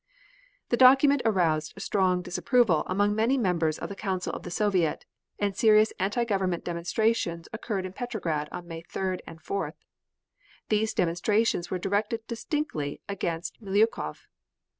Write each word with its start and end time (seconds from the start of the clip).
The 0.69 0.77
document 0.77 1.21
aroused 1.25 1.75
strong 1.77 2.23
disapproval 2.23 2.83
among 2.87 3.13
many 3.13 3.37
members 3.37 3.77
of 3.77 3.87
the 3.87 3.95
Council 3.95 4.33
of 4.33 4.41
the 4.41 4.49
Soviet, 4.49 5.05
and 5.37 5.55
serious 5.55 5.93
anti 5.99 6.25
government 6.25 6.63
demonstrations 6.63 7.47
occurred 7.53 7.85
in 7.85 7.93
Petrograd 7.93 8.49
on 8.51 8.67
May 8.67 8.81
3d 8.81 9.19
and 9.27 9.39
4th. 9.39 9.75
These 10.69 10.95
demonstrations 10.95 11.69
were 11.69 11.77
directed 11.77 12.25
distinctly 12.25 12.99
against 13.07 13.61
Miliukov. 13.63 14.25